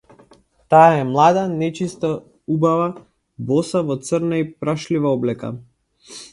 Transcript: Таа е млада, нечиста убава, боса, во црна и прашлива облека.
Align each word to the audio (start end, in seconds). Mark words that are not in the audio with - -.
Таа 0.73 0.87
е 1.01 1.03
млада, 1.09 1.43
нечиста 1.59 2.11
убава, 2.57 2.89
боса, 3.53 3.85
во 3.93 4.01
црна 4.09 4.43
и 4.45 4.51
прашлива 4.65 5.17
облека. 5.19 5.57